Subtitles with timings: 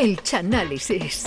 [0.00, 1.24] El Chanálisis.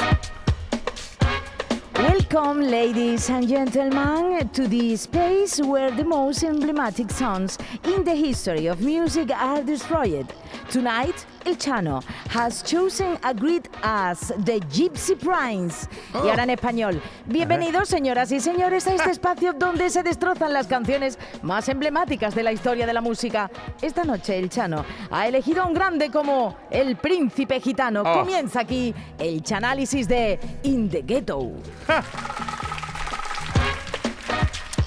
[1.94, 8.68] Welcome, ladies and gentlemen, to the space where the most emblematic songs in the history
[8.68, 10.34] of music are destroyed.
[10.70, 15.88] Tonight, El Chano has chosen a grid as the Gypsy Prince.
[16.14, 17.02] Y ahora en español.
[17.26, 22.44] Bienvenidos, señoras y señores, a este espacio donde se destrozan las canciones más emblemáticas de
[22.44, 23.50] la historia de la música.
[23.82, 28.04] Esta noche, El Chano ha elegido a un grande como el Príncipe Gitano.
[28.04, 31.52] Comienza aquí el chanálisis de In the Ghetto.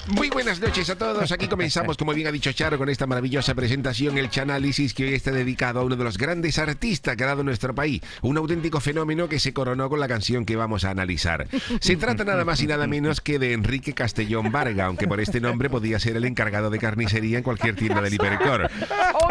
[0.07, 1.31] Muy buenas noches a todos.
[1.31, 5.13] Aquí comenzamos, como bien ha dicho Charo, con esta maravillosa presentación, el Chanálisis, que hoy
[5.15, 8.01] está dedicado a uno de los grandes artistas que ha dado nuestro país.
[8.21, 11.47] Un auténtico fenómeno que se coronó con la canción que vamos a analizar.
[11.79, 15.41] Se trata nada más y nada menos que de Enrique Castellón Varga, aunque por este
[15.41, 18.69] nombre podía ser el encargado de carnicería en cualquier tienda del Hipercor.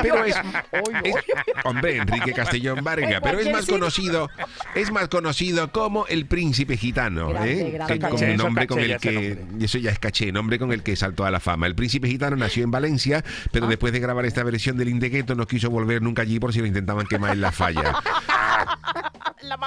[0.02, 0.34] Pero es,
[1.04, 1.14] es-
[1.64, 4.28] hombre, Enrique Castellón Varga, pero es más conocido,
[4.74, 7.78] es más conocido como el Príncipe Gitano, ¿eh?
[7.86, 10.82] que Caché, un eso nombre con el que eso ya es caché, nombre con el
[10.82, 11.66] que saltó a la fama.
[11.66, 15.46] El príncipe gitano nació en Valencia, pero después de grabar esta versión del Indegueto no
[15.46, 17.94] quiso volver nunca allí por si lo intentaban quemar en la falla.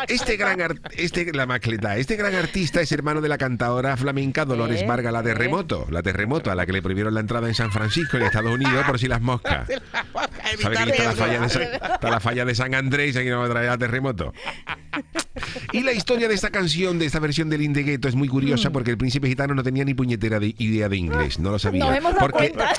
[0.07, 0.59] Este gran
[0.93, 4.85] este la macleta, este gran artista es hermano de la cantadora flamenca Dolores ¿Eh?
[4.87, 5.23] Varga la ¿Eh?
[5.23, 8.51] Terremoto, la Terremoto a la que le prohibieron la entrada en San Francisco en Estados
[8.51, 9.67] Unidos por si las moscas.
[10.61, 13.29] ¿Sabe que está la, falla de San, está la falla de San Andrés y aquí
[13.29, 14.33] no va a traer a terremoto?
[15.71, 18.31] Y la historia de esta canción, de esta versión del Indegueto, es muy Mm.
[18.31, 21.59] curiosa porque el príncipe gitano no tenía ni puñetera de idea de inglés, no lo
[21.59, 21.85] sabía.
[21.85, 22.73] Nos hemos dado Porque- cuenta.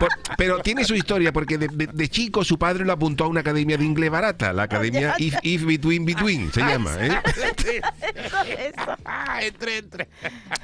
[0.00, 3.28] Por- pero tiene su historia porque de, de- de chico su padre lo apuntó a
[3.28, 6.90] una academia de inglés barata, la academia If, If Between Between, se llama.
[7.00, 7.10] ¿eh?
[9.42, 10.08] entre, entre.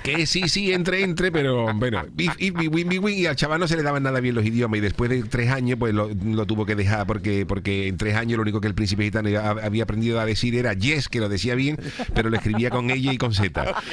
[0.03, 3.69] Que sí, sí, entre, entre, pero bueno, if, if, between, between, y al chaval no
[3.69, 6.47] se le daban nada bien los idiomas y después de tres años pues lo, lo
[6.47, 9.29] tuvo que dejar porque, porque en tres años lo único que el príncipe gitano
[9.63, 11.79] había aprendido a decir era yes, que lo decía bien,
[12.15, 13.75] pero lo escribía con ella y con Z.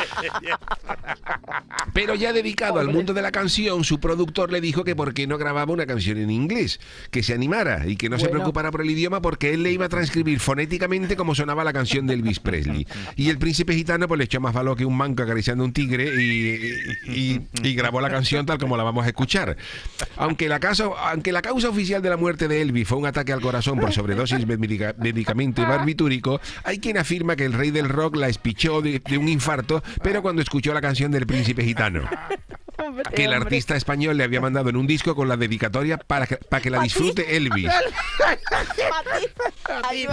[1.93, 5.27] Pero ya dedicado al mundo de la canción, su productor le dijo que por qué
[5.33, 6.79] no grababa una canción en inglés,
[7.09, 9.85] que se animara y que no se preocupara por el idioma porque él le iba
[9.85, 12.85] a transcribir fonéticamente como sonaba la canción de Elvis Presley.
[13.15, 16.05] Y el príncipe gitano pues le echó más valor que un manco acariciando un tigre
[16.21, 19.57] y, y- y grabó la canción tal como la vamos a escuchar.
[20.17, 23.33] Aunque la, causa, aunque la causa oficial de la muerte de Elvis fue un ataque
[23.33, 27.71] al corazón por sobredosis de medica- medicamento y barbitúrico, hay quien afirma que el rey
[27.71, 31.63] del rock la espichó de, de un infarto, pero cuando escuchó la canción del príncipe
[31.63, 32.01] gitano
[33.15, 36.37] que el artista español le había mandado en un disco con la dedicatoria para que,
[36.37, 37.71] para que la disfrute Elvis,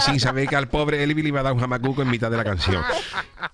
[0.04, 2.36] sin saber que al pobre Elvis le iba a dar un jamacuco en mitad de
[2.36, 2.82] la canción.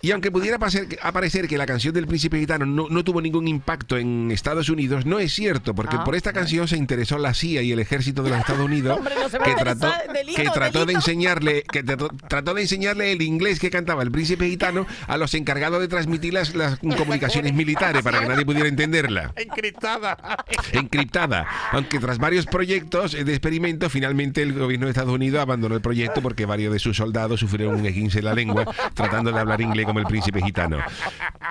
[0.02, 3.48] Y aunque pudiera parecer, aparecer que la canción del príncipe gitano no, no tuvo ningún
[3.48, 6.04] impacto en Estados Unidos, no es cierto, porque Ah.
[6.04, 9.14] por esta canción se interesó la CIA y el ejército de los Estados Unidos, Hombre,
[9.14, 9.92] no que trató.
[10.12, 10.98] Delito, que trató de delito.
[10.98, 15.32] enseñarle, que trató, trató de enseñarle el inglés que cantaba el príncipe gitano a los
[15.34, 18.68] encargados de transmitir las, las comunicaciones militares para que nadie pudiera
[19.36, 20.16] Encriptada.
[20.72, 21.46] encriptada.
[21.72, 26.22] Aunque tras varios proyectos de experimento, finalmente el gobierno de Estados Unidos abandonó el proyecto
[26.22, 29.86] porque varios de sus soldados sufrieron un esguince en la lengua tratando de hablar inglés
[29.86, 30.78] como el príncipe gitano.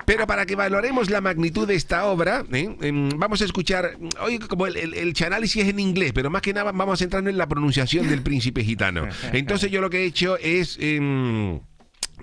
[0.05, 2.75] Pero para que valoremos la magnitud de esta obra, ¿eh?
[2.81, 6.71] Em, vamos a escuchar, hoy como el, el, es en inglés, pero más que nada
[6.71, 9.07] vamos a centrarnos en la pronunciación del príncipe gitano.
[9.31, 10.77] Entonces yo lo que he hecho es...
[10.79, 11.61] em, eh,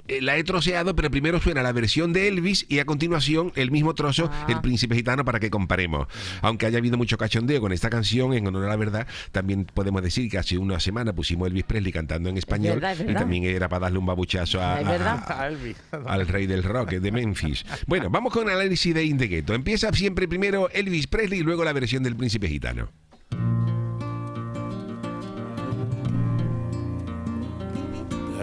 [0.09, 3.95] la he troceado, pero primero suena la versión de Elvis y a continuación el mismo
[3.95, 4.47] trozo, Ah.
[4.49, 6.07] El Príncipe Gitano, para que comparemos.
[6.43, 10.03] Aunque haya habido mucho cachondeo con esta canción, en honor a la verdad, también podemos
[10.03, 13.45] decir que hace una semana pusimos Elvis Presley cantando en español verdad, es y también
[13.45, 17.65] era para darle un babuchazo a- a- a- al rey del rock de Memphis.
[17.87, 19.55] Bueno, vamos con el análisis de Indegueto.
[19.55, 22.91] Empieza siempre primero Elvis Presley y luego la versión del Príncipe Gitano.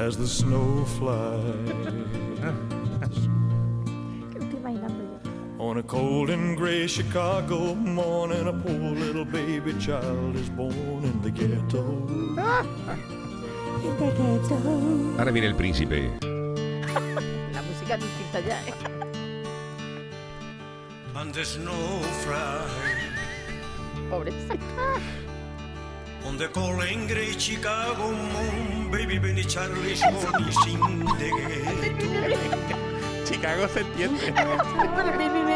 [0.10, 1.38] As the snow flies
[4.34, 5.64] ¿Qué me estoy imaginando yo?
[5.64, 8.48] on a cold and gray Chicago morning.
[8.48, 11.84] A poor little baby child is born in the ghetto.
[15.18, 16.10] Ahora viene el príncipe.
[17.54, 18.58] La música es distinta ya.
[18.68, 18.74] ¿eh?
[21.16, 22.66] on the snow fry
[24.10, 24.32] Pobre.
[26.26, 29.44] On the and gray Chicago moon, baby Benny
[30.66, 32.68] in the ghetto.
[33.26, 35.46] Chicago se entiende.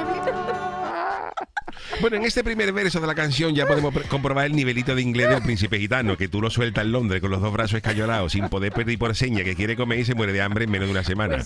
[2.03, 5.29] Bueno, en este primer verso de la canción ya podemos comprobar el nivelito de inglés
[5.29, 8.49] del príncipe gitano, que tú lo sueltas en Londres con los dos brazos escayolados, sin
[8.49, 10.91] poder pedir por seña que quiere comer y se muere de hambre en menos de
[10.91, 11.45] una semana.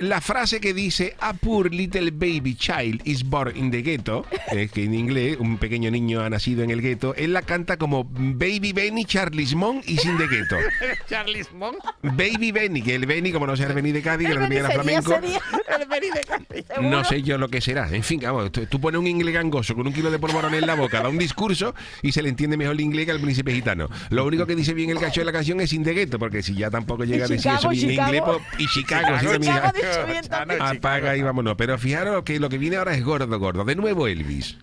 [0.00, 4.72] La frase que dice A poor little baby child is born in the ghetto, es
[4.72, 8.02] que en inglés un pequeño niño ha nacido en el gueto, él la canta como
[8.02, 10.56] Baby Benny Charles Mon is in the ghetto.
[11.08, 11.76] Charlie Mon.
[12.02, 14.70] Baby Benny, que el Benny, como no sea el Benny de Cádiz, que Benny sería,
[14.70, 15.12] flamenco.
[15.12, 15.40] sería.
[15.78, 16.64] El Benny de Cádiz.
[16.80, 17.88] No sé yo lo que será.
[17.88, 19.32] En fin, vamos, tú, tú pones un inglés
[19.68, 22.56] con un kilo de polvorón en la boca, da un discurso y se le entiende
[22.56, 23.88] mejor el inglés que al príncipe gitano.
[24.10, 26.70] Lo único que dice bien el cacho de la canción es Indegueto, porque si ya
[26.70, 28.40] tampoco llega a decir eso Chicago, bien en inglés, Chicago.
[28.50, 30.62] pues, y Chicago, sí, Chicago Chano, también.
[30.62, 31.54] apaga y vámonos.
[31.56, 33.64] Pero fijaros que lo que viene ahora es gordo, gordo.
[33.64, 34.56] De nuevo Elvis.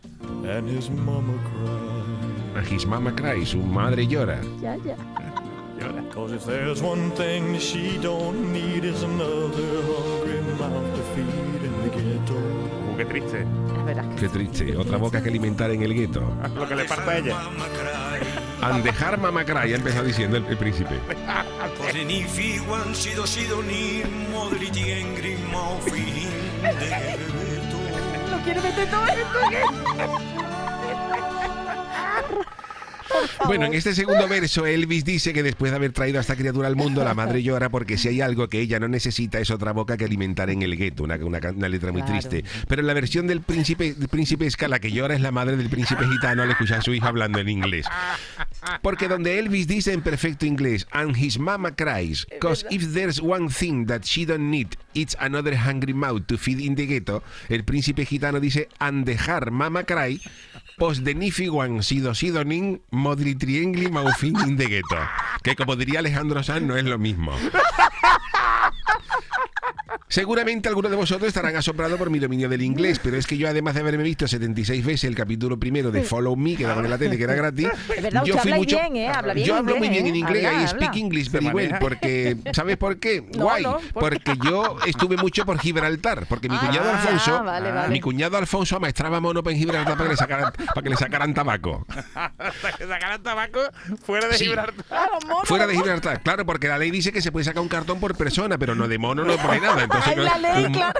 [0.45, 2.57] and his mama cried.
[2.57, 4.41] A His Mama Cry, su madre llora.
[4.61, 4.95] Ya, ya.
[6.11, 11.46] Cause if there's one thing that she don't need is another hungry mouth to feed
[12.97, 13.45] qué triste.
[14.19, 14.75] Qué triste.
[14.75, 16.21] Otra boca que alimentar en el gueto.
[16.55, 17.35] Lo que le falta a ella.
[17.35, 18.27] Mamma cry.
[18.59, 20.95] And dejar Mama Cry, ya empezó diciendo el, el príncipe.
[28.31, 29.39] Lo quiere meter todo esto.
[33.45, 36.67] Bueno, en este segundo verso, Elvis dice que después de haber traído a esta criatura
[36.67, 39.71] al mundo, la madre llora porque si hay algo que ella no necesita es otra
[39.71, 41.03] boca que alimentar en el gueto.
[41.03, 42.19] Una, una, una letra muy Claro.
[42.19, 42.43] triste.
[42.67, 45.57] Pero en la versión del príncipe, del príncipe Esca, la que llora es la madre
[45.57, 47.85] del príncipe gitano al escuchar a su hija hablando en inglés.
[48.81, 53.49] Porque donde Elvis dice en perfecto inglés, and his mama cries, cause if there's one
[53.49, 54.67] thing that she don't need,
[54.97, 59.51] it's another hungry mouth to feed in the ghetto, el príncipe gitano dice, and dejar
[59.51, 60.19] mama cry,
[60.77, 64.97] pos de nifiguan sido sidonin, modri triengli maufin in the ghetto.
[65.44, 67.31] Que como diría Alejandro Sanz, no es lo mismo.
[70.09, 73.50] Seguramente algunos de vosotros estarán asombrados por mi dominio del inglés, pero es que yo,
[73.50, 76.92] además de haberme visto 76 veces el capítulo primero de Follow Me, que daban en
[76.92, 77.68] la tele, que era gratis,
[78.01, 78.77] verdad, yo fui mucho.
[78.77, 79.09] bien, ¿eh?
[79.09, 80.09] Habla bien yo hablo inglés, muy bien ¿eh?
[80.09, 80.68] en inglés, Habla, I habla.
[80.86, 83.21] speak English very well, porque, ¿sabes por qué?
[83.36, 84.19] No, Guay, no, ¿por qué?
[84.31, 87.89] porque yo estuve mucho por Gibraltar, porque mi Ah, cuñado Alfonso, vale, vale.
[87.89, 91.33] mi cuñado Alfonso amaestraba mono en Gibraltar para que le sacaran, para que le sacaran
[91.33, 91.86] tabaco.
[92.15, 93.60] Hasta que sacaran tabaco
[94.06, 94.45] fuera de Sí.
[94.45, 94.86] Gibraltar.
[94.86, 95.75] Claro, mono, Fuera de.
[95.75, 98.74] Gibraltar, claro, porque la ley dice que se puede sacar un cartón por persona, pero
[98.74, 99.83] no de mono no pone nada.
[99.83, 100.99] Entonces, Ay, la ley, claro.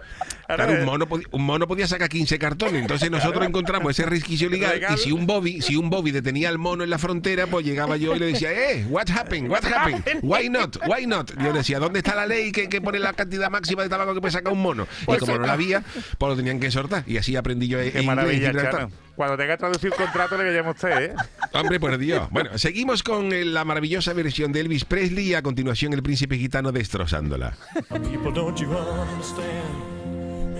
[0.56, 2.82] Claro, un mono, podía- un mono podía sacar 15 cartones.
[2.82, 6.58] Entonces nosotros encontramos ese resquicio legal, y si un Bobby, si un Bobby detenía al
[6.58, 10.04] mono en la frontera, pues llegaba yo y le decía, eh, what happened, what happened,
[10.22, 11.32] why not, why not.
[11.42, 14.22] Yo decía, ¿dónde está la ley que, que pone la cantidad máxima de tabaco que
[14.22, 14.88] puede sacar un mono?
[15.04, 15.84] Y como no la había,
[16.18, 17.04] pues lo tenían que soltar.
[17.08, 18.52] Y así aprendí yo Qué inglés maravilla.
[18.72, 18.92] Chano.
[19.16, 21.14] Cuando tenga que traducir contrato le llamo a usted, ¿eh?
[21.54, 22.30] Hombre, por Dios.
[22.30, 26.38] Bueno, seguimos con eh, la maravillosa versión de Elvis Presley y a continuación el príncipe
[26.38, 27.58] gitano destrozándola.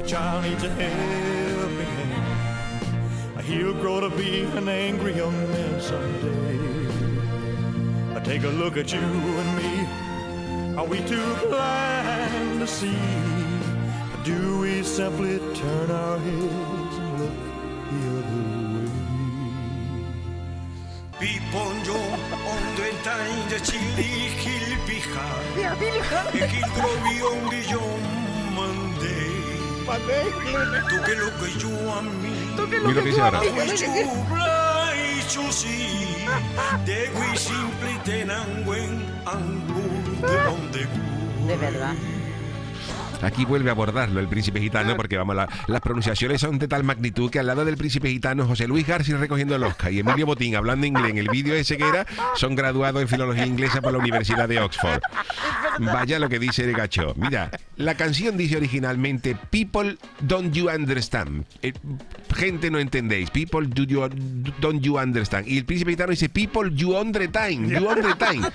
[0.08, 3.44] Child needs a helping hand.
[3.44, 6.88] He'll grow to be an angry young man someday.
[8.16, 9.86] I take a look at you and me.
[10.78, 12.96] Are we too blind to see?
[14.14, 17.38] Or do we simply turn our heads and look
[17.92, 18.44] the other
[18.76, 18.90] way?
[21.20, 22.00] Pipon yo
[22.54, 24.12] on the time de chili
[24.44, 25.28] hil pija.
[26.34, 28.02] E hil grovion guillón
[28.56, 29.47] mandé.
[29.88, 32.56] Tú que lo que yo a mí.
[32.70, 33.40] Mira lo que dice ahora.
[33.42, 36.26] Chubla y chusi.
[36.86, 41.48] De gui simple tenan buen angur de donde gu.
[41.48, 41.94] De verdad.
[43.24, 46.84] Aquí vuelve a abordarlo el príncipe gitano porque vamos, la- las pronunciaciones son de tal
[46.84, 50.28] magnitud que al lado del príncipe gitano José Luis García recogiendo el Oscar y Emilio
[50.28, 52.06] Botín hablando inglés en el vídeo ese que era,
[52.36, 55.02] son graduados en filología inglesa por la Universidad de Oxford.
[55.80, 57.14] Vaya lo que dice el gacho.
[57.18, 61.46] Mira, la canción dice originalmente People don't you understand.
[61.62, 61.74] Eh,
[62.36, 63.30] gente no entendéis.
[63.30, 64.08] People do you,
[64.60, 65.48] don't you understand.
[65.48, 67.70] Y el príncipe gitano dice People you undertime.
[67.70, 68.48] You undertime.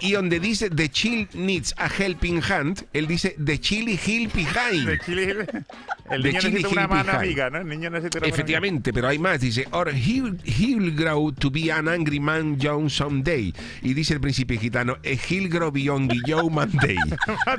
[0.00, 5.00] Y donde dice The child needs a helping hand, él dice The chili hill behind.
[6.10, 7.58] El niño necesita una mano amiga, ¿no?
[7.58, 9.40] El niño necesita una mano Efectivamente, pero hay más.
[9.40, 13.52] Dice, or he'll, he'll grow to be an angry man John someday.
[13.82, 16.96] Y dice el príncipe gitano, "Eh, he'll grow beyond Joe Monday.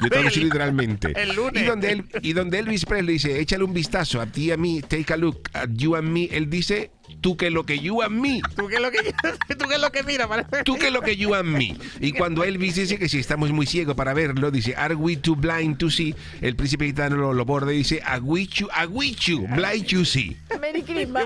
[0.02, 1.14] Yo traducí literalmente.
[1.16, 1.64] El lunes.
[1.64, 4.58] Y donde, él, y donde Elvis Presley dice, échale un vistazo a ti y a
[4.58, 8.02] mí, take a look at you and me, él dice, tú que lo que you
[8.02, 8.42] and me.
[8.56, 9.00] ¿Tú qué es lo que,
[9.58, 10.28] tú qué es lo que mira?
[10.64, 11.76] Tú que lo que you and me.
[12.00, 15.36] Y cuando Elvis dice que si estamos muy ciegos para verlo, dice, are we too
[15.36, 16.16] blind to see?
[16.42, 19.88] El príncipe gitano lo, lo borda y dice, are we too, are we too blind
[19.88, 20.38] to see?
[20.60, 21.26] Merry Christmas.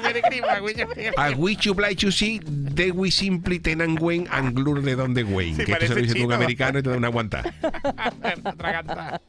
[1.18, 2.40] Are we too blind to see?
[2.44, 5.56] De we simply tenan Gwen and glur de donde Gwen.
[5.56, 7.44] Sí, que esto se lo parece dice tú un americano y te da una aguanta.
[8.44, 9.22] Atraganta.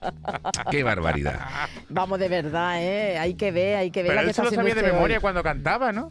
[0.71, 1.69] Qué barbaridad.
[1.89, 3.19] Vamos, de verdad, ¿eh?
[3.19, 5.21] Hay que ver, hay que ver Pero la que se lo sabía de memoria hoy.
[5.21, 6.11] cuando cantaba, ¿no?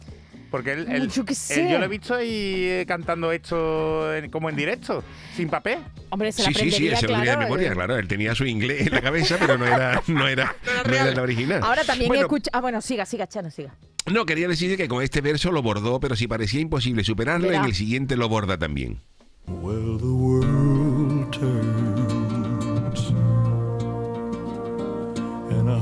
[0.52, 2.28] Porque él, él- Yo él- lo he visto ahí
[2.66, 5.02] eh, cantando esto en- como en directo,
[5.34, 5.78] sin papel.
[6.10, 7.74] Hombre, se la Sí, sí, sí, él se lo diría de memoria, eh.
[7.74, 7.96] claro.
[7.96, 10.54] Él tenía su inglés en la cabeza, pero no era, no era,
[10.86, 11.60] no era el original.
[11.64, 12.50] Ahora también Bueno, escucha...
[12.52, 13.74] Ah, bueno, siga, siga, Chano, siga.
[14.12, 17.60] No, quería decir que con este verso lo bordó, pero si parecía imposible superarlo, Verá.
[17.60, 19.00] en el siguiente lo borda también.
[19.46, 21.30] Well, the world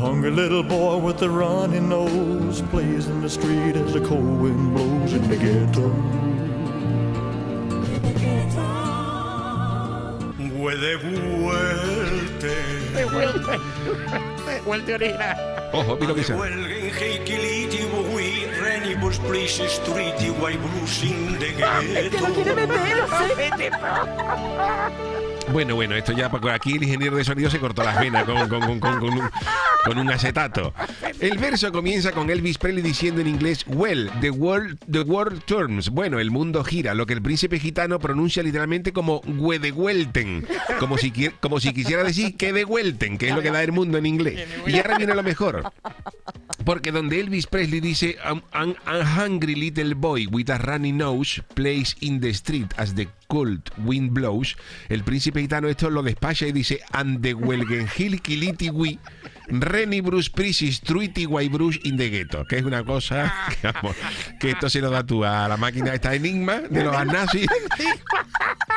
[0.01, 4.75] hungry little boy with a runny nose plays in the street as the cold wind
[4.75, 5.93] blows in the ghetto.
[10.59, 12.55] Puede vuelte.
[14.65, 15.37] Vuelta original.
[15.73, 16.37] Ojo, mira lo que sea.
[16.37, 22.27] Huelgen heikiliti bui renibus please street guay blues in the ghetto.
[25.53, 28.37] Bueno, bueno, esto ya, porque aquí el ingeniero de sonido se cortó las venas con,
[28.49, 29.31] con- con- con- con un,
[29.85, 30.75] con un acetato.
[31.21, 35.91] El verso comienza con Elvis Presley diciendo en inglés, well, the world, the world turns.
[35.91, 40.47] Bueno, el mundo gira, lo que el príncipe gitano pronuncia literalmente como huedehuelten,
[40.79, 41.11] como si,
[41.41, 44.49] como si quisiera decir que devuelten, que es lo que da el mundo en inglés.
[44.67, 45.73] Y ahora viene lo mejor.
[46.65, 48.43] Porque donde Elvis Presley dice "I'm-
[49.17, 54.13] hungry little boy with a runny nose plays in the street as the cold wind
[54.13, 54.57] blows,
[54.89, 58.99] el príncipe gitano esto lo despacha y dice and the welgen hill kiliti we
[59.49, 63.73] Renny Bruce Prisis Truity Bruce in the ghetto, que es una cosa que,
[64.39, 67.47] que esto se lo da tú a la máquina esta enigma de los nazis.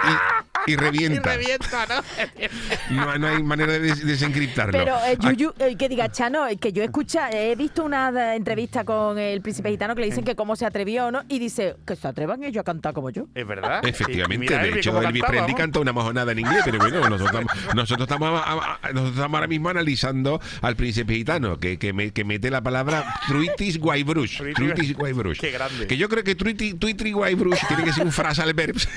[0.04, 1.34] Y, y Y revienta.
[1.34, 2.96] revienta, ¿no?
[2.96, 4.72] No, no hay manera de des- desencriptarlo.
[4.74, 8.84] Pero, eh, Yuyu, eh, que diga, Chano, que yo escucha, he visto una eh, entrevista
[8.84, 11.24] con el príncipe gitano que le dicen que cómo se atrevió, ¿no?
[11.30, 13.28] Y dice, que se atrevan ellos a cantar como yo.
[13.36, 13.84] Es verdad.
[13.86, 17.44] Efectivamente, mira de Elvis hecho Elvis Presley canta una mojonada en inglés, pero bueno, nosotros,
[17.76, 21.94] nosotros, estamos, a- a- a- nosotros estamos ahora mismo analizando al príncipe gitano, que, que,
[21.94, 24.42] me- que mete la palabra Truitis Guaybrush.
[24.42, 25.40] Truitis- Truitis Guaybrush.
[25.40, 25.88] Qué grande.
[25.88, 28.88] Que yo creo que Truiti, Tuitri Guaybrush tiene que ser un frasal verbs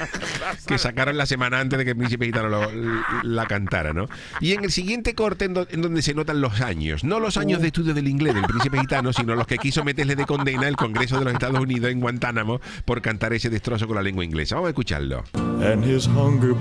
[0.67, 2.71] que sacaron la semana antes de que el príncipe gitano lo-
[3.23, 4.09] la cantara, ¿no?
[4.41, 7.37] Y en el siguiente corte en, do- en donde se notan los años, no los
[7.37, 10.69] años de estudio del inglés del príncipe gitano, sino los que quiso meterle de condena
[10.69, 14.25] el Congreso de los Estados Unidos en Guantánamo por cantar ese destrozo con la lengua
[14.25, 14.55] inglesa.
[14.57, 15.25] Vamos a escucharlo.
[15.63, 16.55] and his hunger.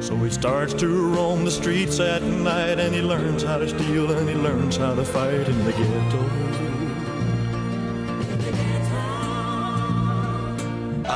[0.00, 4.10] So he starts to roam the streets at night and he learns how to steal
[4.12, 6.20] and he learns how to fight in the ghetto.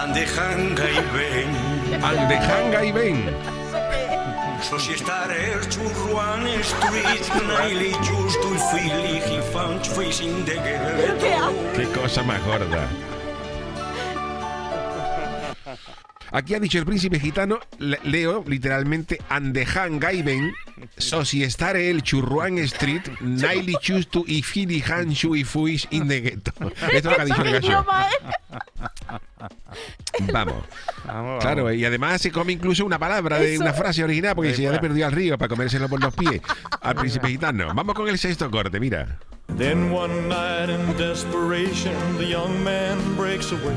[0.01, 2.05] And the hanga y ven.
[2.05, 3.35] Al de Hanga y ven.
[4.63, 11.53] Så si star er churruan street Naili just to feel he found facing the ghetto.
[11.75, 12.89] Qué cosa más gorda.
[16.31, 20.53] Aquí ha dicho el príncipe gitano, le- leo literalmente, Andejan Gaiben,
[20.99, 26.21] so si estare el churruan street, naili chustu y fili hanshu y fuis in the
[26.21, 26.53] ghetto.
[26.93, 27.87] Esto es lo que ha dicho el gallo.
[30.33, 30.65] Vamos.
[31.07, 34.63] Vamos, Claro, y además se come incluso una palabra de una frase original porque se
[34.63, 36.41] ya le perdió al río para comérselo por los pies
[36.81, 37.73] al príncipe gitano.
[37.75, 39.19] Vamos con el sexto corte, mira.
[39.57, 43.75] Then one night in desperation, the young man breaks away.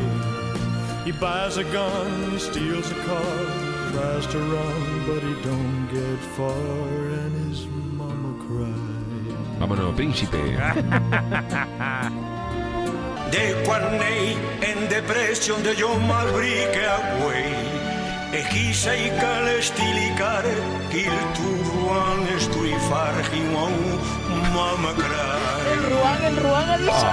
[1.06, 3.24] He buys a gun, steals a car,
[3.94, 7.66] tries to run, but he don't get far, and his
[7.98, 9.60] mama cries.
[9.60, 10.38] Vámonos, príncipe.
[13.32, 17.56] De Quarney en depression de John Malbrique away.
[18.34, 20.56] E chisa i cale stilicare
[20.92, 23.74] il turruan estuifar hiwan
[24.54, 25.42] mama cry.
[25.74, 27.08] El Ruán, el Ruán ha dicho.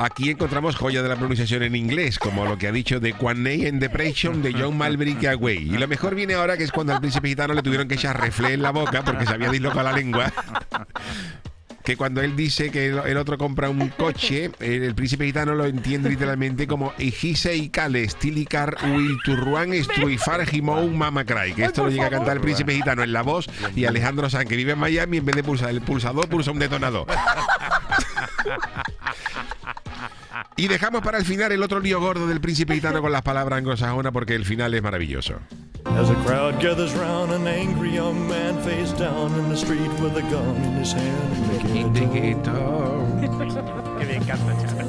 [0.00, 3.66] Aquí encontramos joya de la pronunciación en inglés, como lo que ha dicho de Quaney
[3.66, 5.58] en Depression de John Malbrick Away.
[5.58, 8.20] Y lo mejor viene ahora que es cuando al príncipe gitano le tuvieron que echar
[8.20, 10.32] reflé en la boca porque se había dislocado la lengua.
[11.88, 15.54] Que cuando él dice que el el otro compra un coche, el, el príncipe gitano
[15.54, 21.54] lo entiende literalmente como Ejise y Kale, Stilicar, Will Turruan, Struifar, Jimou, Mama Cry.
[21.54, 24.46] Que esto lo llega a cantar el príncipe gitano en la voz y Alejandro Sanz,
[24.46, 27.06] que vive en Miami, en vez de pulsar el pulsador, pulsa un detonador.
[30.56, 33.56] Y dejamos para el final el otro lío gordo del príncipe gitano con las palabras
[33.56, 35.40] anglosajonas porque el final es maravilloso.
[35.86, 40.16] As a crowd gathers round an angry young man face down in the street with
[40.16, 43.06] a gun in his hand In the ghetto.
[43.98, 44.86] Que bien canta, Charo.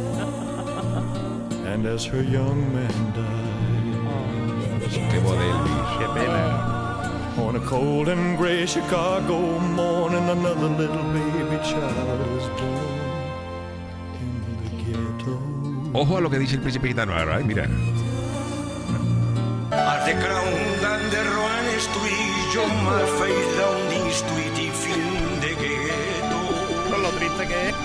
[1.66, 3.50] And as her young man died
[5.12, 5.98] Qué voz de Elvis.
[6.00, 6.44] Qué pena.
[7.38, 12.90] On a cold and gray Chicago morning Another little baby child is born
[14.20, 14.32] in
[14.64, 15.40] the ghetto
[15.94, 17.44] Ojo a lo que dice el príncipe gitano ahora, ¿eh?
[17.44, 17.68] mira.
[20.10, 20.54] At the crown
[20.92, 25.06] and the ruan street, yo my face down the street y fin
[25.40, 26.42] de ghetto.
[26.90, 27.76] Con lo triste que es.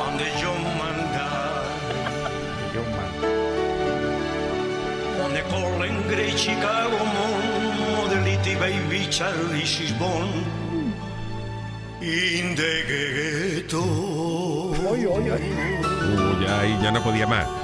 [0.00, 2.32] And the young man died.
[2.72, 3.12] John Man.
[5.22, 10.30] On the cold and gray Chicago morning, the little baby child is born
[12.00, 13.84] in the ghetto.
[14.92, 15.00] Uy,
[16.40, 17.59] ya, y ya no podía más.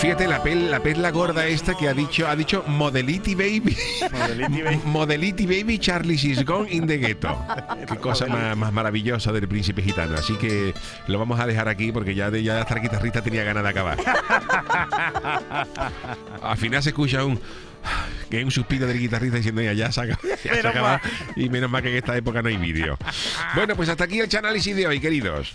[0.00, 3.76] Fíjate la pel, la perla gorda esta que ha dicho, ha dicho Modelity Baby.
[4.10, 4.80] Modelity Baby.
[4.86, 7.36] Modelity Baby Charlie is gone in the ghetto.
[7.88, 10.16] Qué cosa más, más maravillosa del príncipe gitano.
[10.16, 10.72] Así que
[11.06, 13.68] lo vamos a dejar aquí porque ya, de, ya hasta el guitarrista tenía ganas de
[13.68, 13.98] acabar.
[16.42, 17.38] Al final se escucha un
[18.30, 20.88] que es un suspiro del guitarrista diciendo ya, ya se acaba, ya se Menos acaba".
[20.92, 21.00] mal.
[21.34, 22.96] y menos mal que en esta época no hay vídeo.
[23.54, 25.54] Bueno, pues hasta aquí el análisis de hoy, queridos.